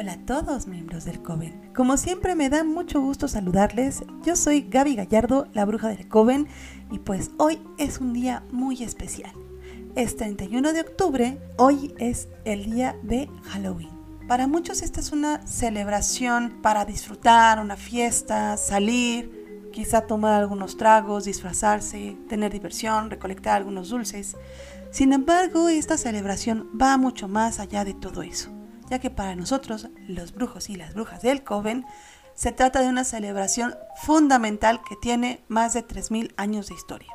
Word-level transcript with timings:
Hola 0.00 0.12
a 0.12 0.24
todos 0.24 0.66
miembros 0.66 1.04
del 1.04 1.20
Coven. 1.20 1.74
Como 1.74 1.98
siempre 1.98 2.34
me 2.34 2.48
da 2.48 2.64
mucho 2.64 3.02
gusto 3.02 3.28
saludarles. 3.28 4.02
Yo 4.24 4.34
soy 4.34 4.62
Gaby 4.62 4.96
Gallardo, 4.96 5.46
la 5.52 5.66
bruja 5.66 5.88
del 5.88 6.08
Coven, 6.08 6.48
y 6.90 7.00
pues 7.00 7.32
hoy 7.36 7.60
es 7.76 8.00
un 8.00 8.14
día 8.14 8.42
muy 8.50 8.82
especial. 8.82 9.30
Es 9.96 10.16
31 10.16 10.72
de 10.72 10.80
octubre, 10.80 11.38
hoy 11.58 11.92
es 11.98 12.28
el 12.46 12.70
día 12.70 12.96
de 13.02 13.28
Halloween. 13.50 13.90
Para 14.26 14.46
muchos 14.46 14.80
esta 14.80 15.00
es 15.00 15.12
una 15.12 15.46
celebración 15.46 16.62
para 16.62 16.86
disfrutar, 16.86 17.60
una 17.60 17.76
fiesta, 17.76 18.56
salir, 18.56 19.68
quizá 19.70 20.06
tomar 20.06 20.32
algunos 20.32 20.78
tragos, 20.78 21.26
disfrazarse, 21.26 22.16
tener 22.26 22.50
diversión, 22.52 23.10
recolectar 23.10 23.58
algunos 23.58 23.90
dulces. 23.90 24.34
Sin 24.92 25.12
embargo, 25.12 25.68
esta 25.68 25.98
celebración 25.98 26.70
va 26.80 26.96
mucho 26.96 27.28
más 27.28 27.60
allá 27.60 27.84
de 27.84 27.92
todo 27.92 28.22
eso, 28.22 28.50
ya 28.90 28.98
que 28.98 29.10
para 29.10 29.36
nosotros, 29.36 29.88
los 30.08 30.34
brujos 30.34 30.68
y 30.68 30.76
las 30.76 30.94
brujas 30.94 31.22
del 31.22 31.42
Coven, 31.44 31.86
se 32.34 32.52
trata 32.52 32.82
de 32.82 32.88
una 32.88 33.04
celebración 33.04 33.74
fundamental 34.02 34.80
que 34.88 34.96
tiene 34.96 35.40
más 35.48 35.74
de 35.74 35.86
3.000 35.86 36.32
años 36.36 36.68
de 36.68 36.74
historia. 36.74 37.12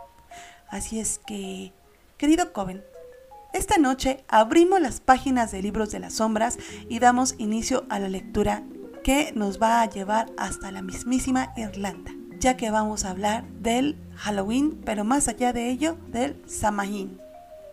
Así 0.69 0.99
es 0.99 1.19
que, 1.25 1.73
querido 2.17 2.53
Coven, 2.53 2.83
esta 3.53 3.77
noche 3.77 4.23
abrimos 4.27 4.81
las 4.81 4.99
páginas 4.99 5.51
de 5.51 5.61
Libros 5.61 5.91
de 5.91 5.99
las 5.99 6.15
Sombras 6.15 6.57
y 6.89 6.99
damos 6.99 7.35
inicio 7.37 7.85
a 7.89 7.99
la 7.99 8.09
lectura 8.09 8.63
que 9.03 9.31
nos 9.35 9.61
va 9.61 9.81
a 9.81 9.89
llevar 9.89 10.31
hasta 10.37 10.71
la 10.71 10.81
mismísima 10.81 11.53
Irlanda, 11.55 12.11
ya 12.39 12.57
que 12.57 12.71
vamos 12.71 13.05
a 13.05 13.11
hablar 13.11 13.47
del 13.59 13.97
Halloween, 14.15 14.81
pero 14.83 15.03
más 15.05 15.27
allá 15.27 15.53
de 15.53 15.69
ello, 15.69 15.97
del 16.07 16.41
Samhain, 16.47 17.19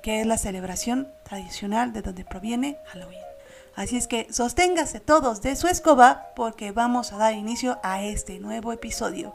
que 0.03 0.21
es 0.21 0.27
la 0.27 0.39
celebración 0.39 1.09
tradicional 1.25 1.93
de 1.93 2.03
donde 2.03 2.25
proviene 2.25 2.79
Halloween. 2.93 3.22
Así 3.75 3.97
es 3.97 4.07
que 4.07 4.31
sosténgase 4.31 5.01
todos 5.01 5.41
de 5.41 5.57
su 5.57 5.67
escoba 5.67 6.33
porque 6.37 6.73
vamos 6.73 7.13
a 7.13 7.17
dar 7.17 7.35
inicio 7.35 7.79
a 7.83 8.03
este 8.03 8.39
nuevo 8.39 8.73
episodio. 8.73 9.35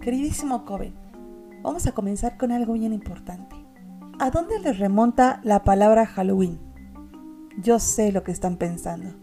Queridísimo 0.00 0.64
Coven, 0.64 0.94
vamos 1.62 1.86
a 1.86 1.92
comenzar 1.92 2.36
con 2.36 2.52
algo 2.52 2.74
bien 2.74 2.92
importante. 2.92 3.56
¿A 4.18 4.30
dónde 4.30 4.58
les 4.60 4.78
remonta 4.78 5.40
la 5.42 5.62
palabra 5.62 6.06
Halloween? 6.06 6.60
Yo 7.58 7.78
sé 7.78 8.12
lo 8.12 8.22
que 8.22 8.32
están 8.32 8.56
pensando. 8.56 9.14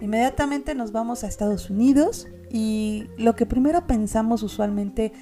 Inmediatamente 0.00 0.74
nos 0.74 0.92
vamos 0.92 1.22
a 1.22 1.28
Estados 1.28 1.70
Unidos 1.70 2.26
y 2.50 3.06
lo 3.18 3.36
que 3.36 3.46
primero 3.46 3.86
pensamos 3.86 4.42
usualmente 4.42 5.12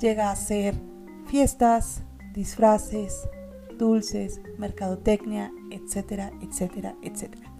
llega 0.00 0.30
a 0.30 0.36
ser 0.36 0.74
fiestas, 1.26 2.02
disfraces, 2.32 3.28
dulces, 3.78 4.40
mercadotecnia, 4.58 5.52
etcétera, 5.70 6.32
etcétera, 6.40 6.96
etcétera. 7.02 7.52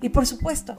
Y 0.00 0.10
por 0.10 0.26
supuesto, 0.26 0.76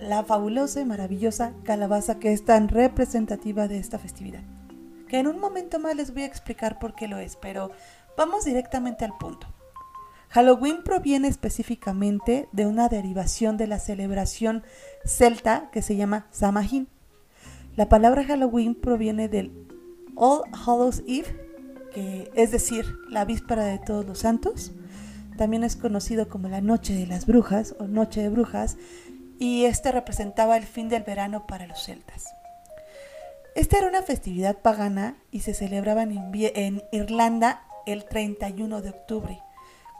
la 0.00 0.24
fabulosa 0.24 0.80
y 0.80 0.84
maravillosa 0.84 1.52
calabaza 1.64 2.18
que 2.18 2.32
es 2.32 2.44
tan 2.44 2.68
representativa 2.68 3.68
de 3.68 3.78
esta 3.78 3.98
festividad 3.98 4.42
que 5.12 5.18
en 5.18 5.26
un 5.26 5.38
momento 5.38 5.78
más 5.78 5.94
les 5.94 6.14
voy 6.14 6.22
a 6.22 6.26
explicar 6.26 6.78
por 6.78 6.94
qué 6.94 7.06
lo 7.06 7.18
es, 7.18 7.36
pero 7.36 7.70
vamos 8.16 8.46
directamente 8.46 9.04
al 9.04 9.12
punto. 9.18 9.46
Halloween 10.32 10.82
proviene 10.82 11.28
específicamente 11.28 12.48
de 12.52 12.66
una 12.66 12.88
derivación 12.88 13.58
de 13.58 13.66
la 13.66 13.78
celebración 13.78 14.62
celta 15.04 15.68
que 15.72 15.82
se 15.82 15.94
llama 15.94 16.26
Samhain. 16.30 16.88
La 17.76 17.90
palabra 17.90 18.24
Halloween 18.24 18.74
proviene 18.74 19.28
del 19.28 19.52
All 20.14 20.42
Hallows 20.52 21.02
Eve, 21.06 21.28
que 21.92 22.30
es 22.34 22.50
decir, 22.50 22.86
la 23.10 23.26
víspera 23.26 23.66
de 23.66 23.78
todos 23.78 24.06
los 24.06 24.20
santos. 24.20 24.72
También 25.36 25.64
es 25.64 25.76
conocido 25.76 26.30
como 26.30 26.48
la 26.48 26.62
Noche 26.62 26.94
de 26.94 27.06
las 27.06 27.26
Brujas 27.26 27.74
o 27.78 27.84
Noche 27.84 28.22
de 28.22 28.30
Brujas, 28.30 28.78
y 29.38 29.66
este 29.66 29.92
representaba 29.92 30.56
el 30.56 30.64
fin 30.64 30.88
del 30.88 31.02
verano 31.02 31.46
para 31.46 31.66
los 31.66 31.84
celtas. 31.84 32.24
Esta 33.54 33.76
era 33.76 33.88
una 33.88 34.00
festividad 34.00 34.56
pagana 34.56 35.16
y 35.30 35.40
se 35.40 35.52
celebraba 35.52 36.04
en, 36.04 36.82
Irlanda 36.90 37.64
el 37.84 38.06
31 38.06 38.80
de 38.80 38.88
octubre, 38.88 39.42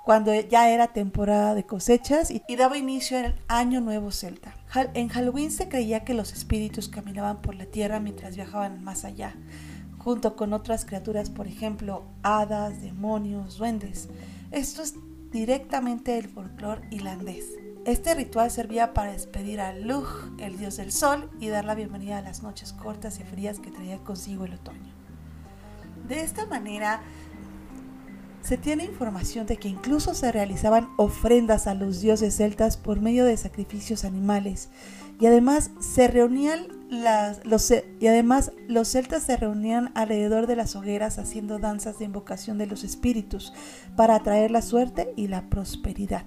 cuando 0.04 0.34
ya 0.34 0.68
era 0.68 0.88
temporada 0.88 1.54
de 1.54 1.64
cosechas 1.64 2.30
y, 2.30 2.42
daba 2.56 2.76
inicio 2.76 3.18
al 3.18 3.34
Año 3.48 3.80
Nuevo 3.80 4.10
Celta. 4.10 4.54
En 4.94 5.08
Halloween 5.08 5.50
se 5.50 5.68
creía 5.68 6.04
que 6.04 6.14
los 6.14 6.32
espíritus 6.32 6.88
caminaban 6.88 7.40
por 7.40 7.54
la 7.54 7.66
tierra 7.66 8.00
mientras 8.00 8.34
viajaban 8.36 8.82
más 8.82 9.04
allá, 9.04 9.34
junto 9.98 10.34
con 10.34 10.52
otras 10.52 10.84
criaturas, 10.84 11.30
por 11.30 11.46
ejemplo, 11.46 12.04
hadas, 12.22 12.82
demonios, 12.82 13.58
duendes. 13.58 14.08
Esto 14.50 14.82
es 14.82 14.94
directamente 15.30 16.12
del 16.12 16.28
folclore 16.28 16.82
irlandés. 16.90 17.46
Este 17.84 18.14
ritual 18.14 18.50
servía 18.50 18.94
para 18.94 19.12
despedir 19.12 19.60
a 19.60 19.72
Lugh, 19.72 20.36
el 20.38 20.56
dios 20.56 20.76
del 20.76 20.92
sol, 20.92 21.30
y 21.40 21.48
dar 21.48 21.64
la 21.64 21.74
bienvenida 21.74 22.18
a 22.18 22.22
las 22.22 22.42
noches 22.42 22.72
cortas 22.72 23.18
y 23.20 23.24
frías 23.24 23.58
que 23.58 23.70
traía 23.70 23.98
consigo 23.98 24.44
el 24.44 24.54
otoño. 24.54 24.92
De 26.06 26.20
esta 26.20 26.46
manera, 26.46 27.02
se 28.42 28.56
tiene 28.56 28.84
información 28.84 29.46
de 29.46 29.56
que 29.56 29.68
incluso 29.68 30.14
se 30.14 30.32
realizaban 30.32 30.88
ofrendas 30.96 31.66
a 31.66 31.74
los 31.74 32.00
dioses 32.00 32.36
celtas 32.36 32.76
por 32.76 33.00
medio 33.00 33.24
de 33.24 33.36
sacrificios 33.36 34.04
animales 34.04 34.68
y 35.20 35.26
además 35.26 35.70
se 35.78 36.08
reunían 36.08 36.66
los, 37.44 37.72
y 38.00 38.06
además 38.06 38.52
los 38.68 38.88
celtas 38.88 39.22
se 39.22 39.36
reunían 39.36 39.92
alrededor 39.94 40.46
de 40.46 40.56
las 40.56 40.74
hogueras 40.74 41.18
haciendo 41.18 41.58
danzas 41.58 41.98
de 41.98 42.04
invocación 42.04 42.58
de 42.58 42.66
los 42.66 42.84
espíritus 42.84 43.52
para 43.96 44.16
atraer 44.16 44.50
la 44.50 44.62
suerte 44.62 45.12
y 45.16 45.28
la 45.28 45.48
prosperidad. 45.48 46.26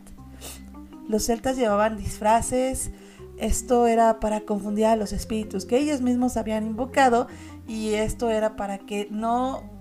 Los 1.08 1.26
celtas 1.26 1.58
llevaban 1.58 1.98
disfraces, 1.98 2.92
esto 3.38 3.86
era 3.86 4.22
para 4.22 4.42
confundir 4.42 4.86
a 4.86 4.96
los 4.96 5.12
espíritus 5.12 5.66
que 5.66 5.78
ellos 5.78 6.02
mismos 6.02 6.38
habían 6.38 6.66
invocado 6.66 7.28
y 7.68 7.96
esto 7.96 8.32
era 8.32 8.56
para 8.56 8.78
que 8.78 9.10
no 9.12 9.75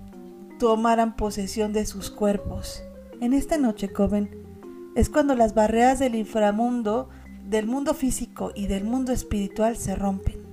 tomaran 0.59 1.15
posesión 1.15 1.73
de 1.73 1.85
sus 1.85 2.09
cuerpos. 2.11 2.83
En 3.21 3.33
esta 3.33 3.57
noche, 3.57 3.89
Coven, 3.89 4.29
es 4.95 5.09
cuando 5.09 5.35
las 5.35 5.53
barreras 5.53 5.99
del 5.99 6.15
inframundo, 6.15 7.09
del 7.43 7.67
mundo 7.67 7.93
físico 7.93 8.51
y 8.55 8.67
del 8.67 8.83
mundo 8.83 9.11
espiritual 9.11 9.77
se 9.77 9.95
rompen. 9.95 10.45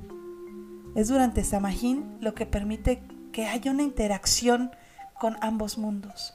Es 0.95 1.09
durante 1.09 1.45
Samhain 1.45 2.19
lo 2.21 2.35
que 2.35 2.47
permite 2.47 3.03
que 3.33 3.47
haya 3.47 3.71
una 3.71 3.83
interacción 3.83 4.71
con 5.19 5.37
ambos 5.41 5.79
mundos. 5.79 6.35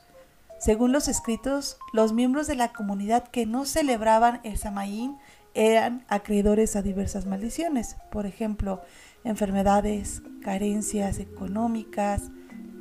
Según 0.59 0.91
los 0.91 1.07
escritos, 1.07 1.77
los 1.94 2.13
miembros 2.13 2.47
de 2.47 2.56
la 2.56 2.73
comunidad 2.73 3.27
que 3.27 3.45
no 3.45 3.66
celebraban 3.66 4.39
el 4.44 4.57
Samaín 4.57 5.17
eran 5.53 6.06
acreedores 6.07 6.75
a 6.75 6.81
diversas 6.81 7.25
maldiciones, 7.25 7.97
por 8.11 8.25
ejemplo, 8.25 8.81
enfermedades, 9.23 10.23
carencias 10.41 11.19
económicas, 11.19 12.31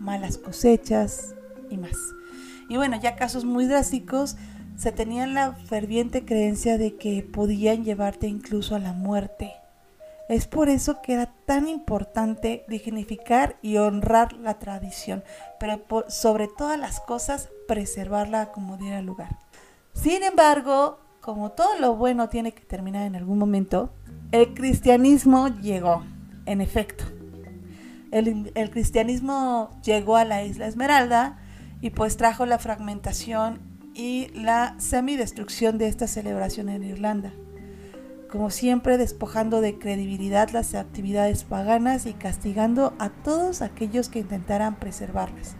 malas 0.06 0.38
cosechas 0.38 1.34
y 1.68 1.76
más. 1.76 1.96
Y 2.68 2.76
bueno, 2.76 2.98
ya 2.98 3.16
casos 3.16 3.44
muy 3.44 3.66
drásticos, 3.66 4.36
se 4.76 4.92
tenían 4.92 5.34
la 5.34 5.52
ferviente 5.52 6.24
creencia 6.24 6.78
de 6.78 6.96
que 6.96 7.22
podían 7.22 7.84
llevarte 7.84 8.28
incluso 8.28 8.76
a 8.76 8.78
la 8.78 8.92
muerte. 8.92 9.52
Es 10.28 10.46
por 10.46 10.68
eso 10.68 11.02
que 11.02 11.14
era 11.14 11.32
tan 11.44 11.68
importante 11.68 12.64
dignificar 12.68 13.56
y 13.62 13.76
honrar 13.76 14.32
la 14.34 14.58
tradición, 14.58 15.24
pero 15.58 15.84
sobre 16.08 16.48
todas 16.48 16.78
las 16.78 17.00
cosas 17.00 17.48
preservarla 17.68 18.52
como 18.52 18.76
diera 18.76 19.02
lugar. 19.02 19.38
Sin 19.92 20.22
embargo, 20.22 21.00
como 21.20 21.50
todo 21.50 21.78
lo 21.80 21.96
bueno 21.96 22.28
tiene 22.28 22.52
que 22.52 22.62
terminar 22.62 23.06
en 23.06 23.16
algún 23.16 23.38
momento, 23.38 23.92
el 24.30 24.54
cristianismo 24.54 25.48
llegó, 25.48 26.04
en 26.44 26.60
efecto. 26.60 27.15
El, 28.18 28.70
cristianismo 28.70 29.70
llegó 29.82 30.16
a 30.16 30.24
la 30.24 30.42
isla 30.42 30.66
Esmeralda 30.66 31.38
y 31.80 31.90
pues 31.90 32.16
trajo 32.16 32.46
la 32.46 32.58
fragmentación 32.58 33.60
y 33.94 34.28
la 34.34 34.74
semidestrucción 34.78 35.78
de 35.78 35.88
esta 35.88 36.06
celebración 36.06 36.68
en 36.68 36.82
Irlanda 36.82 37.32
como 38.30 38.50
siempre 38.50 38.98
despojando 38.98 39.60
de 39.60 39.78
credibilidad 39.78 40.50
las 40.50 40.74
actividades 40.74 41.44
paganas 41.44 42.06
y 42.06 42.12
castigando 42.12 42.94
a 42.98 43.10
todos 43.10 43.62
aquellos 43.62 44.08
que 44.08 44.18
intentaran 44.18 44.76
preservarlas. 44.76 45.56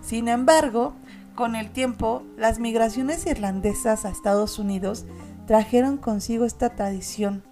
Sin 0.00 0.28
embargo, 0.28 0.94
con 1.34 1.54
el 1.54 1.70
tiempo, 1.70 2.24
las 2.36 2.58
migraciones 2.58 3.26
irlandesas 3.26 4.04
a 4.04 4.10
Estados 4.10 4.58
Unidos 4.58 5.06
trajeron 5.46 5.96
consigo 5.96 6.44
esta 6.44 6.70
tradición, 6.70 7.44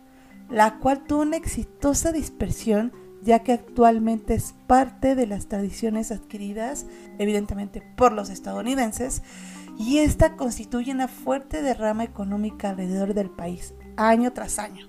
la 0.48 0.78
cual 0.78 1.04
tuvo 1.04 1.22
una 1.22 1.36
exitosa 1.36 2.12
dispersión 2.12 2.92
ya 3.22 3.40
que 3.40 3.52
actualmente 3.52 4.34
es 4.34 4.54
parte 4.66 5.14
de 5.14 5.26
las 5.26 5.46
tradiciones 5.46 6.10
adquiridas, 6.12 6.86
evidentemente 7.18 7.82
por 7.96 8.12
los 8.12 8.30
estadounidenses, 8.30 9.22
y 9.78 9.98
esta 9.98 10.36
constituye 10.36 10.92
una 10.92 11.08
fuerte 11.08 11.62
derrama 11.62 12.04
económica 12.04 12.70
alrededor 12.70 13.14
del 13.14 13.30
país, 13.30 13.74
año 13.96 14.32
tras 14.32 14.58
año. 14.58 14.88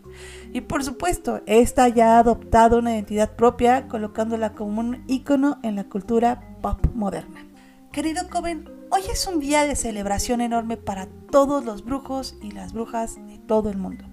Y 0.51 0.61
por 0.61 0.83
supuesto, 0.83 1.41
esta 1.45 1.87
ya 1.87 2.15
ha 2.15 2.19
adoptado 2.19 2.79
una 2.79 2.93
identidad 2.93 3.35
propia, 3.35 3.87
colocándola 3.87 4.53
como 4.53 4.81
un 4.81 5.03
ícono 5.07 5.59
en 5.63 5.77
la 5.77 5.85
cultura 5.85 6.57
pop 6.61 6.85
moderna. 6.93 7.45
Querido 7.91 8.29
Coven, 8.29 8.69
hoy 8.89 9.01
es 9.11 9.27
un 9.27 9.39
día 9.39 9.65
de 9.65 9.75
celebración 9.75 10.41
enorme 10.41 10.77
para 10.77 11.07
todos 11.29 11.63
los 11.63 11.85
brujos 11.85 12.37
y 12.41 12.51
las 12.51 12.73
brujas 12.73 13.15
de 13.27 13.37
todo 13.37 13.69
el 13.69 13.77
mundo, 13.77 14.05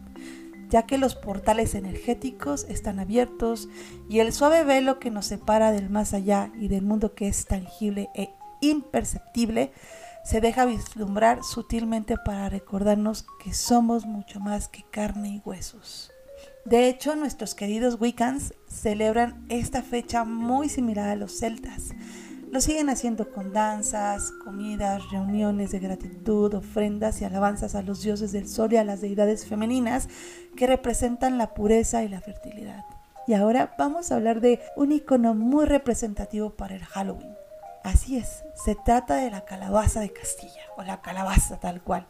ya 0.69 0.83
que 0.83 0.99
los 0.99 1.15
portales 1.15 1.75
energéticos 1.75 2.65
están 2.69 3.01
abiertos 3.01 3.69
y 4.09 4.21
el 4.21 4.33
suave 4.33 4.65
velo 4.65 4.99
que 4.99 5.11
nos 5.11 5.27
separa 5.27 5.73
del 5.73 5.91
más 5.91 6.15
allá 6.15 6.53
y 6.61 6.69
del 6.69 6.83
mundo 6.83 7.15
que 7.15 7.29
es 7.29 7.47
tangible 7.47 8.11
e 8.15 8.31
imperceptible 8.61 9.73
se 10.25 10.41
deja 10.41 10.67
vislumbrar 10.67 11.43
sutilmente 11.43 12.17
para 12.19 12.49
recordarnos 12.49 13.25
que 13.43 13.55
somos 13.55 14.05
mucho 14.05 14.41
más 14.41 14.69
que 14.69 14.85
carne 14.91 15.29
y 15.29 15.43
huesos. 15.45 16.11
De 16.65 16.89
hecho, 16.89 17.17
nuestros 17.17 17.55
queridos 17.55 17.99
Wiccans 17.99 18.53
celebran 18.69 19.47
esta 19.49 19.83
fecha 19.83 20.25
muy 20.25 20.69
similar 20.69 21.09
a 21.09 21.17
los 21.17 21.39
celtas. 21.39 21.95
Lo 22.51 22.63
siguen 22.63 22.89
haciendo 22.89 23.31
con 23.31 23.53
danzas, 23.53 24.31
comidas, 24.43 25.11
reuniones 25.11 25.71
de 25.71 25.81
gratitud, 25.81 26.55
ofrendas 26.55 27.21
y 27.21 27.25
alabanzas 27.25 27.75
a 27.75 27.83
los 27.83 28.03
dioses 28.03 28.33
del 28.33 28.49
sol 28.49 28.73
y 28.73 28.77
a 28.77 28.85
las 28.85 29.03
deidades 29.03 29.47
femeninas 29.47 30.09
que 30.57 30.67
representan 30.67 31.37
la 31.37 31.53
pureza 31.53 32.03
y 32.03 32.09
la 32.09 32.23
fertilidad. 32.23 32.85
Y 33.27 33.35
ahora 33.35 33.75
vamos 33.79 34.11
a 34.11 34.17
hablar 34.17 34.41
de 34.41 34.61
un 34.77 34.93
icono 34.93 35.35
muy 35.35 35.67
representativo 35.67 36.51
para 36.51 36.75
el 36.75 36.85
Halloween. 36.85 37.35
Así 37.85 38.17
es, 38.17 38.43
se 38.65 38.75
trata 38.75 39.17
de 39.17 39.31
la 39.31 39.45
calabaza 39.45 40.01
de 40.01 40.13
Castilla, 40.13 40.63
o 40.79 40.83
la 40.83 41.03
calabaza 41.03 41.61
tal 41.61 41.83
cual. 41.83 42.07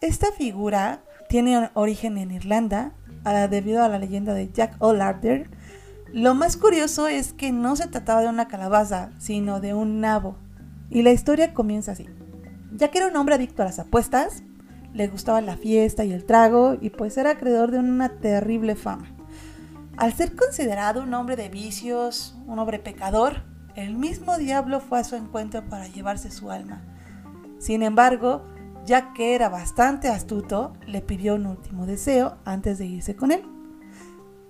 Esta 0.00 0.30
figura 0.30 1.00
tiene 1.28 1.70
origen 1.74 2.16
en 2.18 2.30
Irlanda 2.30 2.92
debido 3.50 3.82
a 3.82 3.88
la 3.88 3.98
leyenda 3.98 4.34
de 4.34 4.52
Jack 4.52 4.76
O'Larder. 4.78 5.50
Lo 6.16 6.34
más 6.34 6.56
curioso 6.56 7.08
es 7.08 7.34
que 7.34 7.52
no 7.52 7.76
se 7.76 7.88
trataba 7.88 8.22
de 8.22 8.28
una 8.30 8.48
calabaza, 8.48 9.10
sino 9.18 9.60
de 9.60 9.74
un 9.74 10.00
nabo. 10.00 10.38
Y 10.88 11.02
la 11.02 11.10
historia 11.10 11.52
comienza 11.52 11.92
así. 11.92 12.06
Jack 12.74 12.96
era 12.96 13.08
un 13.08 13.16
hombre 13.16 13.34
adicto 13.34 13.60
a 13.60 13.66
las 13.66 13.78
apuestas, 13.78 14.42
le 14.94 15.08
gustaba 15.08 15.42
la 15.42 15.58
fiesta 15.58 16.06
y 16.06 16.14
el 16.14 16.24
trago 16.24 16.78
y 16.80 16.88
pues 16.88 17.18
era 17.18 17.32
acreedor 17.32 17.70
de 17.70 17.80
una 17.80 18.08
terrible 18.08 18.76
fama. 18.76 19.14
Al 19.98 20.14
ser 20.14 20.34
considerado 20.34 21.02
un 21.02 21.12
hombre 21.12 21.36
de 21.36 21.50
vicios, 21.50 22.34
un 22.46 22.58
hombre 22.58 22.78
pecador, 22.78 23.42
el 23.74 23.92
mismo 23.92 24.38
diablo 24.38 24.80
fue 24.80 25.00
a 25.00 25.04
su 25.04 25.16
encuentro 25.16 25.68
para 25.68 25.86
llevarse 25.86 26.30
su 26.30 26.50
alma. 26.50 26.80
Sin 27.58 27.82
embargo, 27.82 28.42
ya 28.86 29.12
que 29.12 29.34
era 29.34 29.50
bastante 29.50 30.08
astuto, 30.08 30.72
le 30.86 31.02
pidió 31.02 31.34
un 31.34 31.44
último 31.44 31.84
deseo 31.84 32.38
antes 32.46 32.78
de 32.78 32.86
irse 32.86 33.16
con 33.16 33.32
él. 33.32 33.55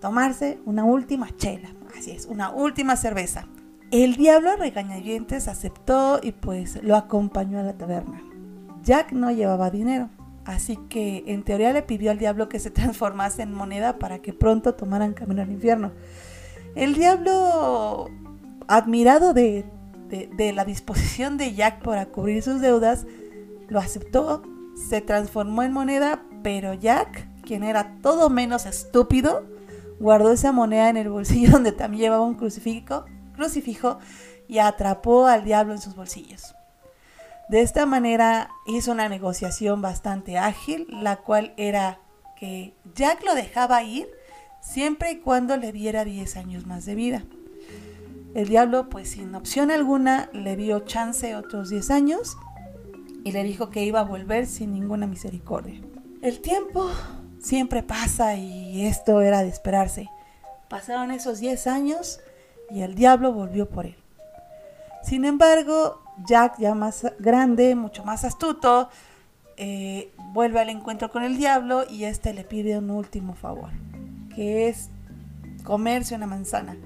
Tomarse 0.01 0.59
una 0.65 0.85
última 0.85 1.35
chela, 1.37 1.71
así 1.97 2.11
es, 2.11 2.27
una 2.27 2.51
última 2.51 2.97
cerveza. 2.97 3.47
El 3.91 4.17
diablo 4.17 4.57
regañadientes 4.57 5.49
aceptó 5.49 6.19
y 6.23 6.33
pues 6.33 6.83
lo 6.83 6.97
acompañó 6.97 7.61
a 7.61 7.63
la 7.63 7.79
taberna. 7.79 8.21
Jack 8.83 9.13
no 9.13 9.31
llevaba 9.31 9.71
dinero, 9.71 10.11
así 10.45 10.77
que 10.89 11.25
en 11.27 11.45
teoría 11.45 11.73
le 11.73 11.83
pidió 11.83 12.11
al 12.11 12.19
diablo 12.19 12.49
que 12.49 12.59
se 12.59 12.71
transformase 12.73 13.43
en 13.43 13.55
moneda 13.55 13.99
para 13.99 14.19
que 14.19 14.33
pronto 14.33 14.75
tomaran 14.75 15.15
camino 15.15 15.43
al 15.43 15.51
infierno. 15.51 15.93
El 16.75 16.95
diablo, 16.95 18.11
admirado 18.69 19.33
de, 19.33 19.65
de 20.09 20.53
la 20.53 20.65
disposición 20.65 21.39
de 21.39 21.55
Jack 21.55 21.83
para 21.83 22.07
cubrir 22.07 22.43
sus 22.43 22.61
deudas, 22.61 23.07
lo 23.69 23.79
aceptó, 23.79 24.43
se 24.77 25.01
transformó 25.01 25.63
en 25.63 25.73
moneda, 25.73 26.23
pero 26.43 26.75
Jack, 26.75 27.29
quien 27.43 27.63
era 27.63 27.97
todo 28.03 28.31
menos 28.31 28.67
estúpido, 28.67 29.45
guardó 30.01 30.33
esa 30.33 30.53
moneda 30.53 30.89
en 30.89 30.97
el 30.97 31.09
bolsillo 31.09 31.51
donde 31.53 31.73
también 31.73 32.03
llevaba 32.03 32.25
un 32.25 32.35
crucifijo, 32.35 33.99
y 34.49 34.59
atrapó 34.59 35.27
al 35.27 35.45
diablo 35.45 35.73
en 35.73 35.81
sus 35.81 35.97
bolsillos. 35.97 36.55
De 37.49 37.63
esta 37.63 37.85
manera 37.85 38.51
hizo 38.67 38.93
una 38.93 39.09
negociación 39.09 39.83
bastante 39.83 40.39
ágil, 40.39 40.87
la 40.91 41.17
cual 41.17 41.53
era 41.57 42.01
que 42.37 42.75
Jack 42.95 43.25
lo 43.25 43.35
dejaba 43.35 43.83
ir 43.83 44.09
siempre 44.61 45.13
y 45.13 45.19
cuando 45.19 45.57
le 45.57 45.73
diera 45.73 46.05
10 46.05 46.37
años 46.37 46.67
más 46.67 46.85
de 46.87 46.95
vida. 46.95 47.25
El 48.35 48.49
diablo, 48.49 48.89
pues 48.89 49.11
sin 49.11 49.35
opción 49.35 49.71
alguna, 49.71 50.29
le 50.33 50.57
dio 50.57 50.81
chance 50.81 51.35
otros 51.35 51.71
10 51.71 51.91
años 51.91 52.37
y 53.25 53.33
le 53.33 53.43
dijo 53.45 53.71
que 53.71 53.85
iba 53.85 54.01
a 54.01 54.05
volver 54.05 54.47
sin 54.47 54.73
ninguna 54.73 55.07
misericordia. 55.07 55.81
El 56.23 56.41
tiempo 56.41 56.91
siempre 57.47 57.83
pasa 57.83 58.35
y 58.35 58.85
esto 58.87 59.21
era 59.21 59.43
de 59.43 59.49
esperarse. 59.49 60.09
Pasaron 60.69 61.13
esos 61.13 61.39
10 61.39 61.67
años 61.69 62.21
y 62.71 62.83
el 62.83 62.95
diablo 62.95 63.33
volvió 63.33 63.69
por 63.69 63.87
él. 63.87 63.97
Sin 65.05 65.25
embargo, 65.25 66.03
Jack, 66.27 66.59
ya 66.59 66.75
más 66.75 67.07
grande, 67.21 67.77
mucho 67.77 68.05
más 68.05 68.25
astuto, 68.25 68.89
eh, 69.57 70.13
vuelve 70.33 70.61
al 70.61 70.69
encuentro 70.69 71.11
con 71.11 71.23
el 71.23 71.37
diablo 71.37 71.85
y 71.89 72.05
este 72.05 72.35
le 72.35 72.43
pide 72.43 72.79
un 72.79 72.91
último 72.91 73.35
favor, 73.35 73.71
que 74.35 74.69
es 74.69 74.91
comerse 75.63 76.17
una 76.17 76.27
manzana. 76.27 76.77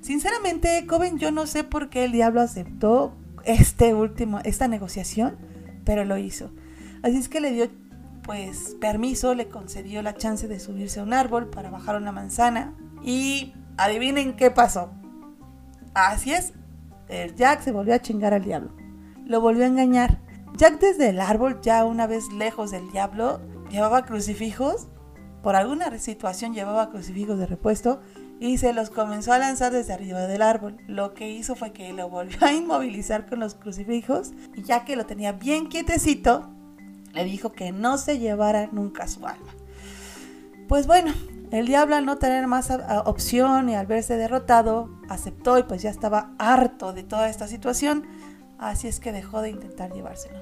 Sinceramente, 0.00 0.84
Coven, 0.86 1.18
yo 1.18 1.30
no 1.30 1.46
sé 1.46 1.62
por 1.62 1.90
qué 1.90 2.04
el 2.04 2.12
diablo 2.12 2.40
aceptó 2.40 3.14
este 3.44 3.94
último, 3.94 4.40
esta 4.44 4.66
negociación 4.66 5.36
pero 5.88 6.04
lo 6.04 6.18
hizo. 6.18 6.50
Así 7.02 7.16
es 7.16 7.30
que 7.30 7.40
le 7.40 7.50
dio 7.50 7.70
pues 8.28 8.76
permiso, 8.78 9.34
le 9.34 9.48
concedió 9.48 10.02
la 10.02 10.14
chance 10.14 10.46
de 10.48 10.60
subirse 10.60 11.00
a 11.00 11.02
un 11.02 11.14
árbol 11.14 11.48
para 11.48 11.70
bajar 11.70 11.96
una 11.96 12.12
manzana 12.12 12.74
y 13.02 13.54
adivinen 13.78 14.36
qué 14.36 14.50
pasó. 14.50 14.90
Así 15.94 16.34
es, 16.34 16.52
el 17.08 17.34
Jack 17.36 17.62
se 17.62 17.72
volvió 17.72 17.94
a 17.94 18.00
chingar 18.00 18.34
al 18.34 18.44
diablo. 18.44 18.70
Lo 19.24 19.40
volvió 19.40 19.64
a 19.64 19.68
engañar. 19.68 20.20
Jack 20.58 20.78
desde 20.78 21.08
el 21.08 21.20
árbol, 21.20 21.62
ya 21.62 21.86
una 21.86 22.06
vez 22.06 22.30
lejos 22.30 22.70
del 22.70 22.90
diablo, 22.90 23.40
llevaba 23.70 24.04
crucifijos. 24.04 24.88
Por 25.42 25.56
alguna 25.56 25.98
situación 25.98 26.52
llevaba 26.52 26.90
crucifijos 26.90 27.38
de 27.38 27.46
repuesto 27.46 28.02
y 28.40 28.58
se 28.58 28.74
los 28.74 28.90
comenzó 28.90 29.32
a 29.32 29.38
lanzar 29.38 29.72
desde 29.72 29.94
arriba 29.94 30.26
del 30.26 30.42
árbol. 30.42 30.76
Lo 30.86 31.14
que 31.14 31.30
hizo 31.30 31.56
fue 31.56 31.72
que 31.72 31.94
lo 31.94 32.10
volvió 32.10 32.36
a 32.42 32.52
inmovilizar 32.52 33.24
con 33.24 33.40
los 33.40 33.54
crucifijos 33.54 34.32
y 34.54 34.64
ya 34.64 34.84
que 34.84 34.96
lo 34.96 35.06
tenía 35.06 35.32
bien 35.32 35.70
quietecito, 35.70 36.57
le 37.12 37.24
dijo 37.24 37.52
que 37.52 37.72
no 37.72 37.98
se 37.98 38.18
llevara 38.18 38.68
nunca 38.72 39.08
su 39.08 39.26
alma. 39.26 39.54
Pues 40.68 40.86
bueno, 40.86 41.12
el 41.50 41.66
diablo 41.66 41.96
al 41.96 42.04
no 42.04 42.18
tener 42.18 42.46
más 42.46 42.70
opción 43.04 43.68
y 43.68 43.74
al 43.74 43.86
verse 43.86 44.16
derrotado, 44.16 44.90
aceptó 45.08 45.58
y 45.58 45.62
pues 45.62 45.82
ya 45.82 45.90
estaba 45.90 46.34
harto 46.38 46.92
de 46.92 47.02
toda 47.02 47.28
esta 47.28 47.48
situación, 47.48 48.04
así 48.58 48.88
es 48.88 49.00
que 49.00 49.12
dejó 49.12 49.40
de 49.40 49.50
intentar 49.50 49.92
llevárselo. 49.92 50.38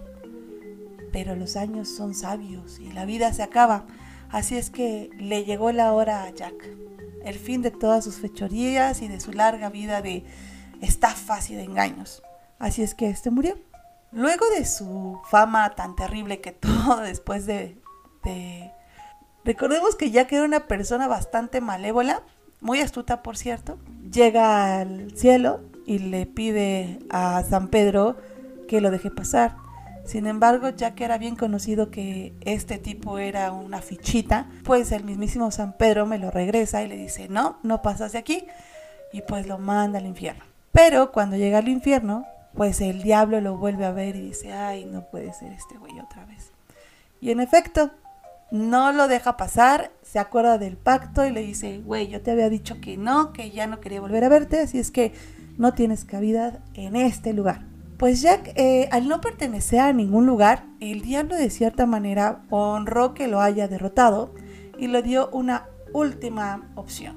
Pero 1.13 1.37
los 1.37 1.57
años 1.57 1.89
son 1.89 2.15
sabios 2.15 2.81
y 2.81 2.93
la 2.93 3.05
vida 3.05 3.33
se 3.33 3.43
acaba, 3.43 3.87
así 4.31 4.57
es 4.57 4.71
que 4.71 5.11
le 5.19 5.45
llegó 5.45 5.71
la 5.73 5.93
hora 5.93 6.25
a 6.25 6.31
Jack 6.31 6.87
el 7.27 7.35
fin 7.35 7.61
de 7.61 7.73
todas 7.73 8.05
sus 8.05 8.17
fechorías 8.17 9.03
y 9.03 9.09
de 9.09 9.19
su 9.19 9.33
larga 9.33 9.69
vida 9.69 10.01
de 10.01 10.25
estafas 10.81 11.51
y 11.51 11.57
de 11.57 11.65
engaños. 11.65 12.23
Así 12.61 12.83
es 12.83 12.95
que 12.95 13.11
este 13.11 13.31
murió. 13.31 13.59
Luego 14.17 14.47
de 14.57 14.65
su 14.65 15.21
fama 15.29 15.75
tan 15.75 15.95
terrible 15.95 16.41
que 16.41 16.53
todo 16.53 17.03
después 17.03 17.45
de, 17.45 17.77
Recordemos 19.45 19.95
que 19.95 20.11
Jack 20.11 20.33
era 20.33 20.45
una 20.45 20.67
persona 20.67 21.07
bastante 21.07 21.61
malévola, 21.61 22.23
muy 22.61 22.81
astuta 22.81 23.23
por 23.23 23.37
cierto, 23.37 23.79
llega 24.11 24.81
al 24.81 25.13
cielo 25.17 25.61
y 25.85 25.99
le 25.99 26.25
pide 26.25 26.99
a 27.11 27.45
San 27.45 27.69
Pedro 27.69 28.17
que 28.67 28.81
lo 28.81 28.91
deje 28.91 29.11
pasar. 29.11 29.55
Sin 30.07 30.27
embargo, 30.27 30.71
ya 30.71 30.95
que 30.95 31.05
era 31.05 31.19
bien 31.19 31.37
conocido 31.37 31.91
que 31.91 32.33
este 32.41 32.79
tipo 32.79 33.19
era 33.19 33.53
una 33.53 33.83
fichita, 33.83 34.49
pues 34.65 34.93
el 34.93 35.05
mismísimo 35.05 35.51
San 35.51 35.75
Pedro 35.75 36.07
me 36.07 36.19
lo 36.19 36.31
regresa 36.31 36.83
y 36.83 36.89
le 36.89 36.97
dice, 36.97 37.29
no, 37.29 37.59
no 37.63 37.83
pasas 37.83 38.13
de 38.13 38.19
aquí, 38.19 38.47
y 39.13 39.21
pues 39.21 39.47
lo 39.47 39.59
manda 39.59 39.99
al 39.99 40.07
infierno. 40.07 40.45
Pero 40.73 41.13
cuando 41.13 41.37
llega 41.37 41.59
al 41.59 41.69
infierno, 41.69 42.27
pues 42.57 42.81
el 42.81 43.03
diablo 43.03 43.41
lo 43.41 43.59
vuelve 43.59 43.85
a 43.85 43.93
ver 43.93 44.17
y 44.17 44.23
dice, 44.23 44.53
ay, 44.53 44.87
no 44.87 45.03
puede 45.11 45.33
ser 45.33 45.53
este 45.53 45.77
güey 45.77 45.99
otra 46.01 46.25
vez. 46.25 46.53
Y 47.21 47.31
en 47.31 47.41
efecto, 47.41 47.91
no 48.51 48.93
lo 48.93 49.09
deja 49.09 49.37
pasar, 49.37 49.93
se 50.03 50.19
acuerda 50.19 50.59
del 50.59 50.77
pacto 50.77 51.27
y 51.27 51.33
le 51.33 51.43
dice, 51.43 51.79
güey, 51.79 52.09
yo 52.09 52.23
te 52.23 52.31
había 52.31 52.49
dicho 52.49 52.81
que 52.81 52.97
no, 52.97 53.33
que 53.33 53.51
ya 53.51 53.67
no 53.67 53.81
quería 53.81 54.01
volver 54.01 54.25
a 54.25 54.29
verte, 54.29 54.61
así 54.61 54.79
es 54.79 54.91
que 54.91 55.13
no 55.59 55.75
tienes 55.75 56.05
cabida 56.05 56.61
en 56.75 56.97
este 56.97 57.33
lugar. 57.33 57.67
Pues 57.99 58.21
Jack, 58.21 58.53
eh, 58.57 58.89
al 58.93 59.09
no 59.09 59.21
pertenecer 59.21 59.81
a 59.81 59.93
ningún 59.93 60.27
lugar, 60.27 60.65
el 60.81 61.01
diablo 61.01 61.35
de 61.35 61.51
cierta 61.51 61.87
manera 61.87 62.43
honró 62.51 63.15
que 63.15 63.27
lo 63.27 63.41
haya 63.41 63.69
derrotado 63.69 64.35
y 64.79 64.89
le 64.89 65.03
dio 65.03 65.31
una 65.31 65.69
última 65.93 66.71
opción, 66.75 67.17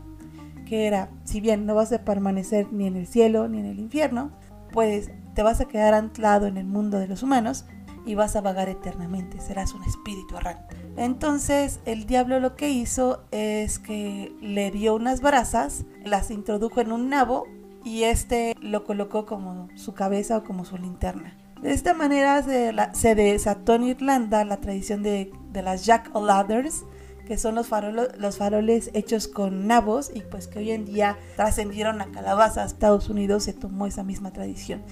que 0.65 0.87
era, 0.87 1.09
si 1.25 1.41
bien 1.41 1.65
no 1.65 1.75
vas 1.75 1.91
a 1.91 2.03
permanecer 2.03 2.71
ni 2.71 2.87
en 2.87 2.95
el 2.95 3.07
cielo 3.07 3.47
ni 3.49 3.59
en 3.59 3.65
el 3.65 3.79
infierno, 3.79 4.31
pues 4.71 5.11
te 5.39 5.43
vas 5.43 5.61
a 5.61 5.69
quedar 5.69 5.93
anclado 5.93 6.47
en 6.47 6.57
el 6.57 6.65
mundo 6.65 6.99
de 6.99 7.07
los 7.07 7.23
humanos 7.23 7.63
y 8.05 8.13
vas 8.13 8.35
a 8.35 8.41
vagar 8.41 8.67
eternamente, 8.67 9.39
serás 9.39 9.73
un 9.73 9.81
espíritu 9.85 10.35
errante. 10.35 10.75
Entonces 10.97 11.79
el 11.85 12.05
diablo 12.05 12.41
lo 12.41 12.57
que 12.57 12.71
hizo 12.71 13.23
es 13.31 13.79
que 13.79 14.35
le 14.41 14.69
dio 14.69 14.95
unas 14.95 15.21
brasas, 15.21 15.85
las 16.03 16.29
introdujo 16.29 16.81
en 16.81 16.91
un 16.91 17.07
nabo 17.07 17.47
y 17.85 18.03
este 18.03 18.53
lo 18.59 18.83
colocó 18.83 19.25
como 19.25 19.69
su 19.75 19.93
cabeza 19.93 20.35
o 20.35 20.43
como 20.43 20.65
su 20.65 20.77
linterna. 20.77 21.37
De 21.61 21.71
esta 21.71 21.93
manera 21.93 22.43
se, 22.43 23.15
desató 23.15 23.75
en 23.75 23.83
Irlanda 23.83 24.43
la 24.43 24.57
tradición 24.57 25.03
de, 25.03 25.31
las 25.53 25.85
Jack 25.85 26.09
O'Ladders, 26.13 26.83
que 27.25 27.37
son 27.37 27.55
los, 27.55 27.69
los 28.17 28.37
faroles 28.37 28.91
hechos 28.93 29.29
con 29.29 29.67
nabos 29.67 30.11
y 30.13 30.19
pues 30.19 30.47
que 30.47 30.59
hoy 30.59 30.71
en 30.71 30.83
día 30.83 31.17
trascendieron 31.37 32.01
a 32.01 32.11
calabazas. 32.11 32.73
Estados 32.73 33.07
Unidos 33.07 33.45
se 33.45 33.53
tomó 33.53 33.87
esa 33.87 34.03
misma 34.03 34.33
tradición. 34.33 34.83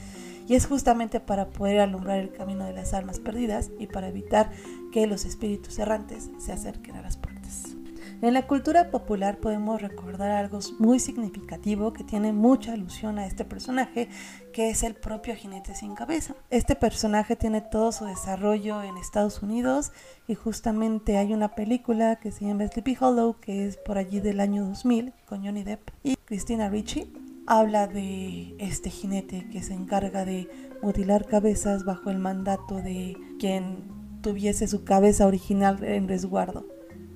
Y 0.47 0.55
es 0.55 0.65
justamente 0.65 1.19
para 1.19 1.49
poder 1.49 1.79
alumbrar 1.79 2.19
el 2.19 2.31
camino 2.31 2.65
de 2.65 2.73
las 2.73 2.93
almas 2.93 3.19
perdidas 3.19 3.69
y 3.79 3.87
para 3.87 4.07
evitar 4.07 4.51
que 4.91 5.07
los 5.07 5.25
espíritus 5.25 5.77
errantes 5.77 6.29
se 6.39 6.53
acerquen 6.53 6.95
a 6.95 7.01
las 7.01 7.17
puertas. 7.17 7.37
En 8.19 8.33
la 8.33 8.47
cultura 8.47 8.89
popular 8.89 9.37
podemos 9.37 9.79
recordar 9.79 10.31
algo 10.31 10.59
muy 10.79 10.99
significativo 10.99 11.93
que 11.93 12.03
tiene 12.03 12.33
mucha 12.33 12.73
alusión 12.73 13.19
a 13.19 13.27
este 13.27 13.45
personaje, 13.45 14.09
que 14.53 14.71
es 14.71 14.81
el 14.81 14.95
propio 14.95 15.35
jinete 15.35 15.75
sin 15.75 15.93
cabeza. 15.93 16.33
Este 16.49 16.75
personaje 16.75 17.35
tiene 17.35 17.61
todo 17.61 17.91
su 17.91 18.05
desarrollo 18.05 18.81
en 18.81 18.97
Estados 18.97 19.43
Unidos 19.43 19.91
y 20.27 20.33
justamente 20.33 21.17
hay 21.17 21.31
una 21.31 21.53
película 21.53 22.15
que 22.15 22.31
se 22.31 22.45
llama 22.45 22.67
Sleepy 22.67 22.97
Hollow, 22.99 23.39
que 23.39 23.67
es 23.67 23.77
por 23.77 23.99
allí 23.99 24.19
del 24.19 24.39
año 24.39 24.65
2000, 24.65 25.13
con 25.27 25.45
Johnny 25.45 25.63
Depp 25.63 25.91
y 26.03 26.15
Christina 26.15 26.69
Ricci. 26.69 27.26
Habla 27.49 27.87
de 27.87 28.55
este 28.59 28.89
jinete 28.89 29.47
que 29.49 29.63
se 29.63 29.73
encarga 29.73 30.25
de 30.25 30.49
mutilar 30.81 31.25
cabezas 31.25 31.85
bajo 31.85 32.09
el 32.09 32.19
mandato 32.19 32.75
de 32.75 33.15
quien 33.39 33.87
tuviese 34.21 34.67
su 34.67 34.83
cabeza 34.83 35.25
original 35.25 35.81
en 35.81 36.09
resguardo. 36.09 36.65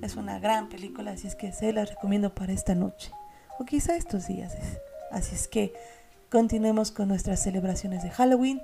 Es 0.00 0.16
una 0.16 0.38
gran 0.38 0.70
película, 0.70 1.12
así 1.12 1.26
es 1.26 1.34
que 1.36 1.52
se 1.52 1.74
la 1.74 1.84
recomiendo 1.84 2.34
para 2.34 2.54
esta 2.54 2.74
noche. 2.74 3.12
O 3.58 3.66
quizá 3.66 3.94
estos 3.94 4.26
días. 4.26 4.56
Así 5.10 5.34
es 5.34 5.48
que 5.48 5.74
continuemos 6.30 6.92
con 6.92 7.08
nuestras 7.08 7.42
celebraciones 7.42 8.02
de 8.02 8.10
Halloween. 8.10 8.62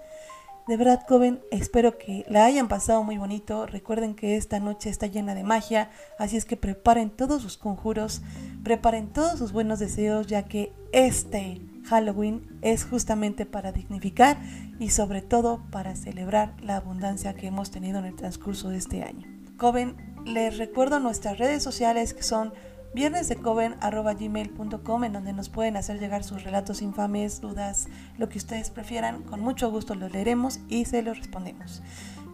De 0.68 0.76
verdad, 0.76 1.02
joven, 1.08 1.40
espero 1.50 1.96
que 1.96 2.26
la 2.28 2.44
hayan 2.44 2.68
pasado 2.68 3.02
muy 3.02 3.16
bonito. 3.16 3.64
Recuerden 3.64 4.14
que 4.14 4.36
esta 4.36 4.60
noche 4.60 4.90
está 4.90 5.06
llena 5.06 5.34
de 5.34 5.42
magia, 5.42 5.90
así 6.18 6.36
es 6.36 6.44
que 6.44 6.58
preparen 6.58 7.08
todos 7.08 7.40
sus 7.40 7.56
conjuros, 7.56 8.20
preparen 8.64 9.08
todos 9.10 9.38
sus 9.38 9.52
buenos 9.52 9.78
deseos, 9.78 10.26
ya 10.26 10.42
que 10.42 10.74
este 10.92 11.62
Halloween 11.86 12.58
es 12.60 12.84
justamente 12.84 13.46
para 13.46 13.72
dignificar 13.72 14.36
y 14.78 14.90
sobre 14.90 15.22
todo 15.22 15.62
para 15.70 15.96
celebrar 15.96 16.52
la 16.62 16.76
abundancia 16.76 17.32
que 17.32 17.46
hemos 17.46 17.70
tenido 17.70 18.00
en 18.00 18.04
el 18.04 18.16
transcurso 18.16 18.68
de 18.68 18.76
este 18.76 19.02
año. 19.02 19.26
Joven, 19.56 19.96
les 20.26 20.58
recuerdo 20.58 21.00
nuestras 21.00 21.38
redes 21.38 21.62
sociales 21.62 22.12
que 22.12 22.22
son 22.22 22.52
viernesdecoven.gmail.com 22.94 25.04
en 25.04 25.12
donde 25.12 25.32
nos 25.32 25.48
pueden 25.48 25.76
hacer 25.76 26.00
llegar 26.00 26.24
sus 26.24 26.42
relatos 26.44 26.82
infames, 26.82 27.40
dudas, 27.40 27.86
lo 28.16 28.28
que 28.28 28.38
ustedes 28.38 28.70
prefieran. 28.70 29.22
Con 29.22 29.40
mucho 29.40 29.70
gusto 29.70 29.94
los 29.94 30.10
leeremos 30.12 30.58
y 30.68 30.86
se 30.86 31.02
los 31.02 31.18
respondemos. 31.18 31.82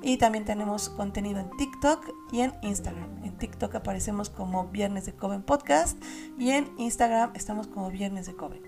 Y 0.03 0.19
también 0.19 0.45
tenemos 0.45 0.91
contenido 0.91 1.41
en 1.41 1.51
TikTok 1.57 2.07
y 2.31 2.41
en 2.41 2.53
Instagram. 2.63 3.25
En 3.25 3.39
TikTok 3.39 3.75
aparecemos 3.75 4.29
como 4.29 4.69
Viernes 4.69 5.07
de 5.07 5.15
Coven 5.15 5.43
Podcast 5.43 5.99
y 6.39 6.51
en 6.51 6.71
Instagram 6.77 7.31
estamos 7.35 7.67
como 7.67 7.91
Viernes 7.91 8.27
de 8.27 8.37
Coven. 8.37 8.61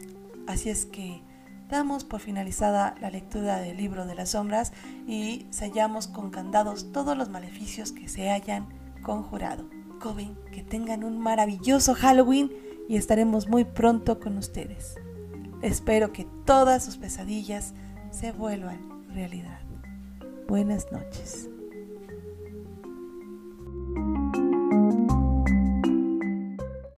Así 0.46 0.70
es 0.70 0.86
que 0.86 1.22
damos 1.68 2.04
por 2.04 2.20
finalizada 2.20 2.94
la 3.00 3.10
lectura 3.10 3.58
del 3.58 3.76
libro 3.76 4.06
de 4.06 4.14
las 4.14 4.30
sombras 4.30 4.72
y 5.06 5.46
sellamos 5.50 6.06
con 6.06 6.30
candados 6.30 6.90
todos 6.92 7.18
los 7.18 7.28
maleficios 7.28 7.92
que 7.92 8.08
se 8.08 8.30
hayan 8.30 8.68
conjurado. 9.02 9.68
Coven, 9.98 10.36
que 10.52 10.62
tengan 10.62 11.04
un 11.04 11.18
maravilloso 11.18 11.94
Halloween 11.94 12.52
y 12.88 12.96
estaremos 12.96 13.48
muy 13.48 13.64
pronto 13.64 14.20
con 14.20 14.38
ustedes. 14.38 14.96
Espero 15.62 16.12
que 16.12 16.26
todas 16.44 16.84
sus 16.84 16.96
pesadillas 16.96 17.74
se 18.10 18.32
vuelvan 18.32 19.06
realidad. 19.12 19.60
Buenas 20.48 20.90
noches. 20.92 21.48